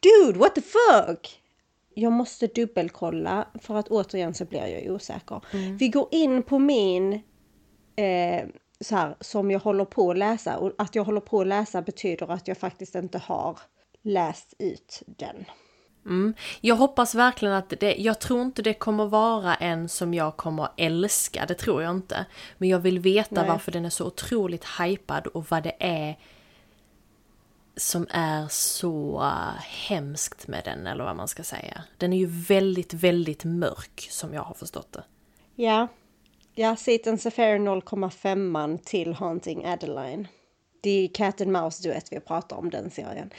Dude, 0.00 0.38
what 0.38 0.54
the 0.54 0.60
fuck? 0.60 1.40
Jag 1.94 2.12
måste 2.12 2.46
dubbelkolla 2.46 3.48
för 3.62 3.76
att 3.76 3.88
återigen 3.88 4.34
så 4.34 4.44
blir 4.44 4.66
jag 4.66 4.94
osäker. 4.94 5.40
Vi 5.78 5.88
går 5.88 6.08
in 6.10 6.42
på 6.42 6.58
min 6.58 7.12
eh, 7.96 8.44
så 8.80 8.96
här, 8.96 9.16
som 9.20 9.50
jag 9.50 9.60
håller 9.60 9.84
på 9.84 10.10
att 10.10 10.18
läsa 10.18 10.58
och 10.58 10.72
att 10.78 10.94
jag 10.94 11.04
håller 11.04 11.20
på 11.20 11.40
att 11.40 11.46
läsa 11.46 11.82
betyder 11.82 12.30
att 12.30 12.48
jag 12.48 12.58
faktiskt 12.58 12.94
inte 12.94 13.18
har 13.18 13.58
läst 14.02 14.54
ut 14.58 15.02
den. 15.06 15.44
Mm. 16.06 16.34
Jag 16.60 16.76
hoppas 16.76 17.14
verkligen 17.14 17.54
att 17.54 17.72
det, 17.80 17.94
jag 17.96 18.18
tror 18.18 18.42
inte 18.42 18.62
det 18.62 18.74
kommer 18.74 19.06
vara 19.06 19.54
en 19.54 19.88
som 19.88 20.14
jag 20.14 20.36
kommer 20.36 20.68
älska, 20.76 21.46
det 21.46 21.54
tror 21.54 21.82
jag 21.82 21.90
inte. 21.90 22.26
Men 22.58 22.68
jag 22.68 22.78
vill 22.78 22.98
veta 22.98 23.40
Nej. 23.40 23.48
varför 23.48 23.72
den 23.72 23.84
är 23.84 23.90
så 23.90 24.06
otroligt 24.06 24.64
hypad 24.80 25.26
och 25.26 25.50
vad 25.50 25.62
det 25.62 25.76
är 25.78 26.18
som 27.76 28.06
är 28.10 28.48
så 28.48 29.20
uh, 29.22 29.60
hemskt 29.88 30.48
med 30.48 30.62
den, 30.64 30.86
eller 30.86 31.04
vad 31.04 31.16
man 31.16 31.28
ska 31.28 31.42
säga. 31.42 31.82
Den 31.96 32.12
är 32.12 32.18
ju 32.18 32.26
väldigt, 32.26 32.94
väldigt 32.94 33.44
mörk, 33.44 34.08
som 34.10 34.34
jag 34.34 34.42
har 34.42 34.54
förstått 34.54 34.92
det. 34.92 35.04
Ja, 35.54 35.88
ja 36.58 36.74
Satan's 36.74 37.26
Affair 37.26 37.58
0,5 37.58 38.78
till 38.84 39.14
Haunting 39.14 39.64
Adeline. 39.64 40.28
Det 40.80 41.04
är 41.04 41.08
Cat 41.08 41.40
and 41.40 41.52
Mouse 41.52 41.88
duett 41.88 42.12
vi 42.12 42.20
pratar 42.20 42.56
om 42.56 42.70
den 42.70 42.90
serien. 42.90 43.30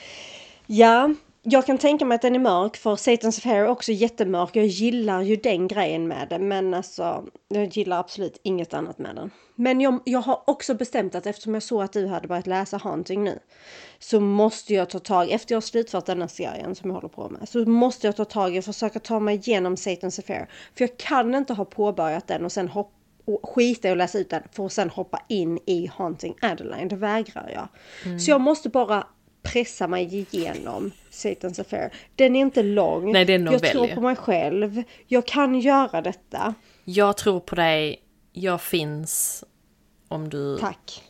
Ja, 0.65 1.13
jag 1.43 1.65
kan 1.65 1.77
tänka 1.77 2.05
mig 2.05 2.15
att 2.15 2.21
den 2.21 2.35
är 2.35 2.39
mörk 2.39 2.77
för 2.77 2.95
Satan's 2.95 3.37
Affair 3.37 3.63
är 3.63 3.67
också 3.67 3.91
jättemörk. 3.91 4.55
Jag 4.55 4.65
gillar 4.65 5.21
ju 5.21 5.35
den 5.35 5.67
grejen 5.67 6.07
med 6.07 6.27
den 6.29 6.47
men 6.47 6.73
alltså 6.73 7.25
jag 7.47 7.67
gillar 7.67 7.99
absolut 7.99 8.39
inget 8.43 8.73
annat 8.73 8.97
med 8.97 9.15
den. 9.15 9.31
Men 9.55 9.81
jag, 9.81 9.99
jag 10.05 10.19
har 10.19 10.43
också 10.47 10.73
bestämt 10.73 11.15
att 11.15 11.25
eftersom 11.25 11.53
jag 11.53 11.63
såg 11.63 11.81
att 11.81 11.93
du 11.93 12.07
hade 12.07 12.27
börjat 12.27 12.47
läsa 12.47 12.77
Haunting 12.77 13.23
nu 13.23 13.39
så 13.99 14.19
måste 14.19 14.73
jag 14.73 14.89
ta 14.89 14.99
tag, 14.99 15.31
efter 15.31 15.53
jag 15.53 15.57
har 15.57 15.61
slutfört 15.61 16.05
denna 16.05 16.27
serien 16.27 16.75
som 16.75 16.89
jag 16.89 16.95
håller 16.95 17.09
på 17.09 17.29
med, 17.29 17.49
så 17.49 17.65
måste 17.65 18.07
jag 18.07 18.15
ta 18.15 18.25
tag 18.25 18.55
i 18.55 18.59
och 18.59 18.63
försöka 18.65 18.99
ta 18.99 19.19
mig 19.19 19.35
igenom 19.35 19.75
Satan's 19.75 20.19
Affair. 20.19 20.49
För 20.75 20.83
jag 20.83 20.97
kan 20.97 21.35
inte 21.35 21.53
ha 21.53 21.65
påbörjat 21.65 22.27
den 22.27 22.45
och 22.45 22.51
sen 22.51 22.67
hoppa 22.67 22.98
och 23.33 23.49
skita 23.49 23.87
i 23.87 23.91
att 23.91 23.97
läsa 23.97 24.19
ut 24.19 24.29
den 24.29 24.43
för 24.51 24.65
att 24.65 24.73
sen 24.73 24.89
hoppa 24.89 25.21
in 25.27 25.59
i 25.65 25.91
Haunting 25.95 26.35
Adeline. 26.41 26.87
Det 26.87 26.95
vägrar 26.95 27.51
jag. 27.53 27.67
Så 28.21 28.31
jag 28.31 28.41
måste 28.41 28.69
bara 28.69 29.07
pressa 29.41 29.87
mig 29.87 30.27
igenom 30.31 30.91
Satan's 31.11 31.61
Affair. 31.61 31.93
Den 32.15 32.35
är 32.35 32.39
inte 32.39 32.63
lång. 32.63 33.11
Nej, 33.11 33.25
det 33.25 33.33
är 33.33 33.39
en 33.39 33.45
jag 33.45 33.53
novell 33.53 33.71
tror 33.71 33.87
ju. 33.87 33.95
på 33.95 34.01
mig 34.01 34.15
själv. 34.15 34.83
Jag 35.07 35.25
kan 35.25 35.59
göra 35.59 36.01
detta. 36.01 36.53
Jag 36.83 37.17
tror 37.17 37.39
på 37.39 37.55
dig, 37.55 38.01
jag 38.33 38.61
finns 38.61 39.43
om 40.07 40.29
du... 40.29 40.57
Tack. 40.57 41.03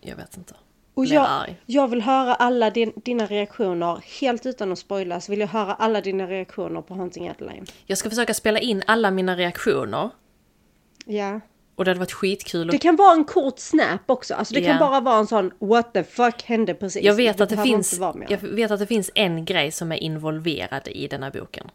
Jag 0.00 0.16
vet 0.16 0.36
inte. 0.36 0.54
Och 0.94 1.06
jag, 1.06 1.56
jag 1.66 1.88
vill 1.88 2.02
höra 2.02 2.34
alla 2.34 2.70
din, 2.70 2.92
dina 3.04 3.26
reaktioner, 3.26 4.20
helt 4.20 4.46
utan 4.46 4.72
att 4.72 4.78
spoilas, 4.78 5.28
vill 5.28 5.40
jag 5.40 5.48
höra 5.48 5.74
alla 5.74 6.00
dina 6.00 6.26
reaktioner 6.26 6.82
på 6.82 6.94
Haunting 6.94 7.28
Adeline. 7.28 7.66
Jag 7.86 7.98
ska 7.98 8.10
försöka 8.10 8.34
spela 8.34 8.58
in 8.58 8.82
alla 8.86 9.10
mina 9.10 9.36
reaktioner. 9.36 10.10
Ja. 11.08 11.40
Och 11.76 11.84
det 11.84 11.90
hade 11.90 11.98
varit 12.00 12.12
skitkul 12.12 12.66
Det 12.68 12.78
kan 12.78 12.96
vara 12.96 13.12
en 13.12 13.24
kort 13.24 13.58
snap 13.58 14.00
också. 14.06 14.34
Alltså 14.34 14.54
det 14.54 14.60
Ja. 14.60 14.66
kan 14.70 14.78
bara 14.78 15.00
vara 15.00 15.18
en 15.18 15.26
sån 15.26 15.50
what 15.58 15.92
the 15.94 16.04
fuck 16.04 16.42
hände 16.42 16.74
precis. 16.74 17.02
Jag 17.02 17.14
vet, 17.14 17.40
att 17.40 17.48
det 17.48 17.56
finns, 17.56 18.00
jag 18.28 18.38
vet 18.38 18.70
att 18.70 18.78
det 18.80 18.86
finns 18.86 19.10
en 19.14 19.44
grej 19.44 19.72
som 19.72 19.92
är 19.92 19.96
involverad 19.96 20.88
i 20.88 21.08
den 21.08 21.22
här 21.22 21.30
boken. 21.30 21.66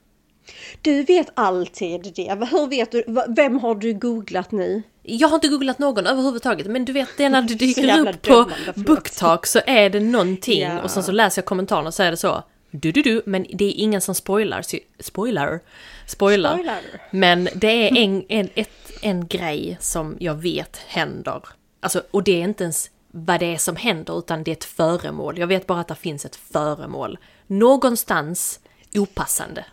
Du 0.81 1.03
vet 1.03 1.27
alltid 1.33 2.11
det. 2.15 2.47
Hur 2.51 2.67
vet 2.67 2.91
du? 2.91 3.03
Vem 3.29 3.59
har 3.59 3.75
du 3.75 3.93
googlat 3.93 4.51
nu? 4.51 4.83
Jag 5.03 5.27
har 5.27 5.35
inte 5.35 5.47
googlat 5.47 5.79
någon 5.79 6.07
överhuvudtaget, 6.07 6.67
men 6.67 6.85
du 6.85 6.93
vet 6.93 7.09
det 7.17 7.23
är 7.23 7.29
när 7.29 7.41
det 7.47 7.49
Så 7.49 7.55
dyker 7.55 7.99
upp 8.09 8.21
på. 8.21 8.49
BookTalk 8.75 9.45
så 9.45 9.59
är 9.65 9.89
det 9.89 9.99
någonting 9.99 10.61
Ja. 10.61 10.81
och 10.81 10.91
sen 10.91 11.03
så 11.03 11.11
läser 11.11 11.41
jag 11.41 11.45
kommentarerna 11.45 11.87
och 11.87 11.93
så 11.93 12.03
är 12.03 12.11
det 12.11 12.17
så 12.17 12.43
du 12.75 12.91
du 12.91 13.01
du, 13.01 13.21
men 13.25 13.45
det 13.53 13.65
är 13.65 13.73
ingen 13.75 14.01
som 14.01 14.15
spoilar, 14.15 14.61
så, 14.61 14.77
spoilar, 14.99 15.59
spoilar. 16.07 16.53
Spoilar. 16.53 16.81
Men 17.11 17.49
det 17.55 17.67
är 17.87 17.97
en, 17.97 18.25
en, 18.29 18.49
ett, 18.55 18.91
en 19.01 19.27
grej 19.27 19.77
som 19.79 20.17
jag 20.19 20.35
vet 20.35 20.77
händer. 20.77 21.41
Alltså, 21.79 22.03
och 22.11 22.23
det 22.23 22.31
är 22.31 22.43
inte 22.43 22.63
ens 22.63 22.89
vad 23.11 23.39
det 23.39 23.53
är 23.53 23.57
som 23.57 23.75
händer, 23.75 24.19
utan 24.19 24.43
det 24.43 24.51
är 24.51 24.55
ett 24.55 24.63
föremål. 24.63 25.37
Jag 25.39 25.47
vet 25.47 25.67
bara 25.67 25.79
att 25.79 25.87
det 25.87 25.95
finns 25.95 26.25
ett 26.25 26.35
föremål. 26.35 27.17
Någonstans 27.47 28.59
opassande. 28.95 29.65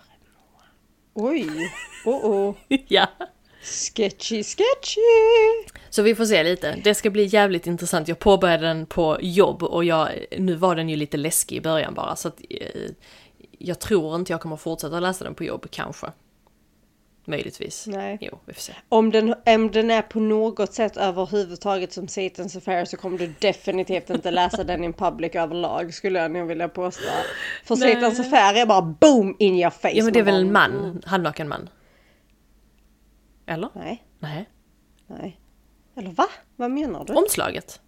Oj, 1.14 1.72
oh, 2.04 2.26
oh. 2.26 2.54
ja. 2.88 3.06
Sketchy, 3.62 4.44
sketchy! 4.44 5.00
Så 5.90 6.02
vi 6.02 6.14
får 6.14 6.24
se 6.24 6.42
lite. 6.42 6.80
Det 6.84 6.94
ska 6.94 7.10
bli 7.10 7.24
jävligt 7.24 7.66
intressant. 7.66 8.08
Jag 8.08 8.18
påbörjade 8.18 8.66
den 8.66 8.86
på 8.86 9.18
jobb 9.20 9.62
och 9.62 9.84
jag, 9.84 10.08
nu 10.38 10.54
var 10.54 10.76
den 10.76 10.88
ju 10.88 10.96
lite 10.96 11.16
läskig 11.16 11.56
i 11.56 11.60
början 11.60 11.94
bara 11.94 12.16
så 12.16 12.28
att 12.28 12.40
eh, 12.50 12.90
jag 13.58 13.78
tror 13.78 14.14
inte 14.16 14.32
jag 14.32 14.40
kommer 14.40 14.56
fortsätta 14.56 15.00
läsa 15.00 15.24
den 15.24 15.34
på 15.34 15.44
jobb 15.44 15.66
kanske. 15.70 16.06
Möjligtvis. 17.24 17.86
Nej. 17.86 18.18
Jo, 18.20 18.38
vi 18.44 18.52
får 18.54 18.60
se. 18.60 18.72
Om 18.88 19.10
den, 19.10 19.34
om 19.46 19.70
den 19.70 19.90
är 19.90 20.02
på 20.02 20.20
något 20.20 20.74
sätt 20.74 20.96
överhuvudtaget 20.96 21.92
som 21.92 22.06
Satan's 22.06 22.58
Affair 22.58 22.84
så 22.84 22.96
kommer 22.96 23.18
du 23.18 23.32
definitivt 23.38 24.10
inte 24.10 24.30
läsa 24.30 24.64
den 24.64 24.84
in 24.84 24.92
public 24.92 25.34
överlag 25.34 25.94
skulle 25.94 26.18
jag 26.18 26.30
nog 26.30 26.48
vilja 26.48 26.68
påstå. 26.68 27.08
För 27.64 27.76
Nej. 27.76 27.94
Satan's 27.94 28.20
Affair 28.20 28.62
är 28.62 28.66
bara 28.66 28.82
boom 28.82 29.36
in 29.38 29.54
your 29.54 29.70
face. 29.70 29.90
Ja 29.92 30.04
men 30.04 30.12
det 30.12 30.18
är 30.18 30.24
väl 30.24 30.40
en 30.40 30.52
man, 30.52 31.02
halvnaken 31.06 31.48
man? 31.48 31.68
Eller? 33.50 33.68
Nej, 33.74 34.04
Nej. 34.18 34.48
nej. 35.06 35.40
Eller 35.96 36.10
va? 36.10 36.26
Vad 36.56 36.70
menar 36.70 37.04
du? 37.04 37.12
Omslaget? 37.14 37.80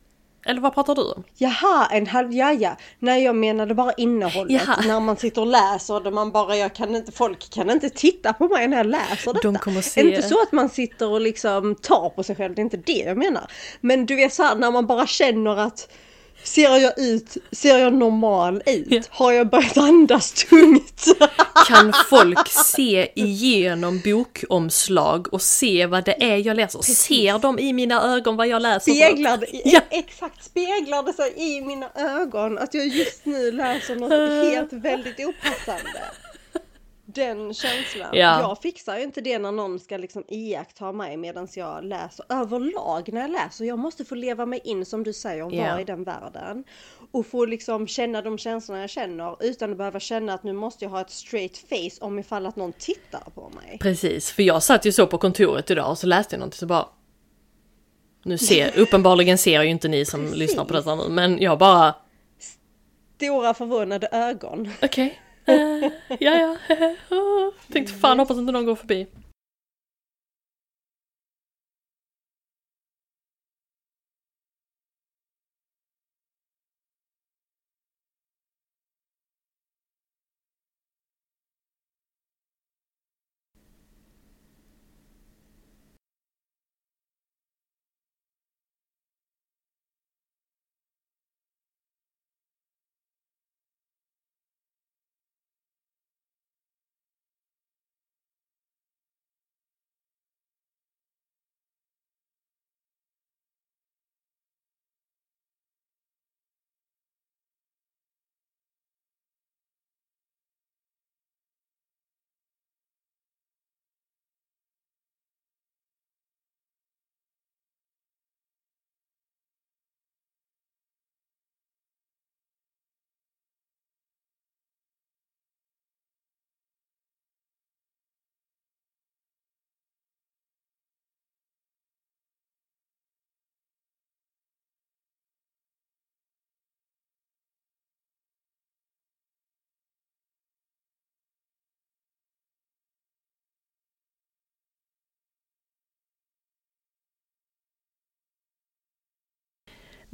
Eller 0.46 0.60
vad 0.60 0.74
pratar 0.74 0.94
du 0.94 1.02
om? 1.12 1.22
Jaha, 1.34 1.86
en 1.90 2.06
halv, 2.06 2.32
ja 2.32 2.52
ja. 2.52 2.76
Nej 2.98 3.22
jag 3.24 3.36
menade 3.36 3.74
bara 3.74 3.92
innehållet. 3.92 4.62
Jaha. 4.66 4.80
När 4.86 5.00
man 5.00 5.16
sitter 5.16 5.40
och 5.40 5.46
läser 5.46 6.00
det 6.00 6.10
man 6.10 6.30
bara, 6.30 6.56
jag 6.56 6.74
kan 6.74 6.96
inte, 6.96 7.12
folk 7.12 7.50
kan 7.50 7.70
inte 7.70 7.90
titta 7.90 8.32
på 8.32 8.48
mig 8.48 8.68
när 8.68 8.76
jag 8.76 8.86
läser 8.86 9.32
detta. 9.32 9.48
De 9.52 9.58
kommer 9.58 9.80
se- 9.80 10.00
Inte 10.00 10.22
så 10.22 10.42
att 10.42 10.52
man 10.52 10.68
sitter 10.68 11.08
och 11.08 11.20
liksom 11.20 11.74
tar 11.74 12.08
på 12.10 12.22
sig 12.22 12.36
själv, 12.36 12.54
det 12.54 12.60
är 12.60 12.64
inte 12.64 12.76
det 12.76 12.92
jag 13.06 13.16
menar. 13.18 13.50
Men 13.80 14.06
du 14.06 14.16
vet 14.16 14.32
såhär 14.34 14.56
när 14.56 14.70
man 14.70 14.86
bara 14.86 15.06
känner 15.06 15.56
att 15.56 15.92
Ser 16.44 16.78
jag 16.78 16.98
ut, 16.98 17.36
ser 17.52 17.78
jag 17.78 17.92
normal 17.92 18.62
ut? 18.66 18.86
Ja. 18.90 19.02
Har 19.10 19.32
jag 19.32 19.50
börjat 19.50 19.76
andas 19.76 20.32
tungt? 20.32 21.04
Kan 21.68 21.92
folk 22.10 22.48
se 22.48 23.08
igenom 23.14 24.00
bokomslag 24.04 25.32
och 25.34 25.42
se 25.42 25.86
vad 25.86 26.04
det 26.04 26.22
är 26.24 26.36
jag 26.36 26.56
läser? 26.56 26.82
Ser 26.82 27.38
de 27.38 27.58
i 27.58 27.72
mina 27.72 28.02
ögon 28.02 28.36
vad 28.36 28.46
jag 28.48 28.62
läser? 28.62 28.92
Speglar 28.92 29.44
Ja. 29.64 29.80
exakt, 29.90 30.44
speglar 30.44 31.02
det 31.02 31.12
sig 31.12 31.32
i 31.36 31.60
mina 31.60 31.90
ögon 31.94 32.58
att 32.58 32.74
jag 32.74 32.86
just 32.86 33.24
nu 33.24 33.52
läser 33.52 33.96
något 33.96 34.52
helt 34.52 34.72
väldigt 34.72 35.20
opassande. 35.20 36.00
Den 37.14 37.54
känslan. 37.54 38.08
Ja. 38.12 38.40
Jag 38.40 38.58
fixar 38.58 38.96
ju 38.96 39.02
inte 39.02 39.20
det 39.20 39.38
när 39.38 39.52
någon 39.52 39.78
ska 39.80 39.96
liksom 39.96 40.24
iaktta 40.28 40.92
mig 40.92 41.16
medan 41.16 41.48
jag 41.54 41.84
läser. 41.84 42.24
Överlag 42.28 43.12
när 43.12 43.20
jag 43.20 43.30
läser. 43.30 43.64
Jag 43.64 43.78
måste 43.78 44.04
få 44.04 44.14
leva 44.14 44.46
mig 44.46 44.60
in 44.64 44.86
som 44.86 45.04
du 45.04 45.12
säger 45.12 45.44
och 45.44 45.52
Ja. 45.52 45.62
vara 45.62 45.80
i 45.80 45.84
den 45.84 46.04
världen. 46.04 46.64
Och 47.12 47.26
få 47.26 47.44
liksom 47.44 47.86
känna 47.86 48.22
de 48.22 48.38
känslorna 48.38 48.80
jag 48.80 48.90
känner 48.90 49.44
utan 49.44 49.70
att 49.70 49.76
behöva 49.78 50.00
känna 50.00 50.34
att 50.34 50.42
nu 50.42 50.52
måste 50.52 50.84
jag 50.84 50.90
ha 50.90 51.00
ett 51.00 51.10
straight 51.10 51.56
face 51.58 52.04
om 52.06 52.18
ifall 52.18 52.46
att 52.46 52.56
någon 52.56 52.72
tittar 52.72 53.30
på 53.34 53.50
mig. 53.54 53.78
Precis, 53.80 54.30
för 54.32 54.42
jag 54.42 54.62
satt 54.62 54.84
ju 54.84 54.92
så 54.92 55.06
på 55.06 55.18
kontoret 55.18 55.70
idag 55.70 55.90
och 55.90 55.98
så 55.98 56.06
läste 56.06 56.34
jag 56.34 56.38
någonting 56.38 56.58
så 56.58 56.66
bara... 56.66 56.86
Nu 58.24 58.38
ser, 58.38 58.72
uppenbarligen 58.78 59.38
ser 59.38 59.62
ju 59.62 59.68
inte 59.68 59.88
ni 59.88 60.04
som 60.04 60.20
Precis. 60.20 60.36
lyssnar 60.38 60.64
på 60.64 60.72
detta 60.74 60.94
nu, 60.94 61.08
men 61.08 61.38
jag 61.38 61.58
bara... 61.58 61.94
Stora 63.16 63.54
förvånade 63.54 64.08
ögon. 64.12 64.70
Okej, 64.82 65.06
eh, 65.06 65.31
ja 66.20 66.38
ja, 66.38 66.56
tänkte 67.72 67.94
fan 67.94 68.18
hoppas 68.18 68.38
inte 68.38 68.52
någon 68.52 68.66
går 68.66 68.76
förbi. 68.76 69.06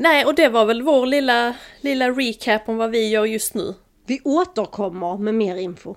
Nej, 0.00 0.24
och 0.24 0.34
det 0.34 0.48
var 0.48 0.64
väl 0.64 0.82
vår 0.82 1.06
lilla, 1.06 1.54
lilla 1.80 2.10
recap 2.10 2.68
om 2.68 2.76
vad 2.76 2.90
vi 2.90 3.08
gör 3.08 3.24
just 3.24 3.54
nu. 3.54 3.74
Vi 4.06 4.20
återkommer 4.24 5.16
med 5.18 5.34
mer 5.34 5.56
info. 5.56 5.94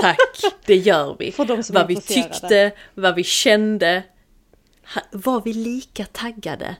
Tack, 0.00 0.18
det 0.66 0.76
gör 0.76 1.16
vi. 1.18 1.32
För 1.36 1.44
de 1.44 1.62
som 1.62 1.76
är 1.76 1.80
vad 1.80 1.88
vi 1.88 1.96
tyckte, 1.96 2.72
vad 2.94 3.14
vi 3.14 3.24
kände. 3.24 4.02
Var 5.12 5.40
vi 5.40 5.52
lika 5.52 6.04
taggade? 6.04 6.76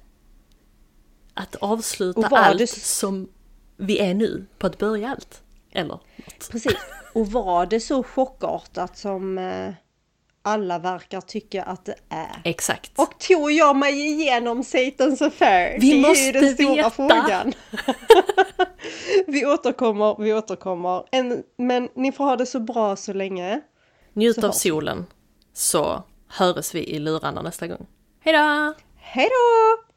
Att 1.34 1.54
avsluta 1.56 2.26
allt 2.26 2.58
det- 2.58 2.66
som 2.66 3.28
vi 3.76 3.98
är 3.98 4.14
nu 4.14 4.46
på 4.58 4.66
att 4.66 4.78
börja 4.78 5.08
allt? 5.10 5.42
Eller 5.72 5.88
något. 5.88 6.06
Precis. 6.50 6.76
Och 7.14 7.26
var 7.32 7.66
det 7.66 7.80
så 7.80 8.02
chockartat 8.02 8.96
som 8.98 9.38
eh, 9.38 9.72
alla 10.48 10.78
verkar 10.78 11.20
tycka 11.20 11.62
att 11.62 11.84
det 11.84 11.94
är? 12.08 12.40
Exakt. 12.44 12.92
Och 12.96 13.18
tog 13.18 13.52
jag 13.52 13.76
mig 13.76 14.06
igenom 14.06 14.62
Satan's 14.62 15.26
Affair? 15.26 15.78
Vi 15.80 15.90
det 15.90 15.98
är 15.98 16.00
måste 16.00 16.24
ju 16.24 16.32
den 16.32 16.54
stora 16.54 16.74
veta. 16.74 16.90
frågan. 16.90 17.52
vi 19.26 19.46
återkommer, 19.46 20.16
vi 20.22 20.34
återkommer. 20.34 21.04
En, 21.10 21.42
men 21.56 21.88
ni 21.94 22.12
får 22.12 22.24
ha 22.24 22.36
det 22.36 22.46
så 22.46 22.60
bra 22.60 22.96
så 22.96 23.12
länge. 23.12 23.60
Njut 24.12 24.34
så 24.34 24.40
av 24.40 24.46
hörs 24.46 24.56
solen 24.56 25.06
så 25.52 26.02
höres 26.28 26.74
vi 26.74 26.84
i 26.84 26.98
lurarna 26.98 27.42
nästa 27.42 27.66
gång. 27.66 27.86
Hejdå! 28.20 28.74
Hej 28.96 29.28
då! 29.28 29.87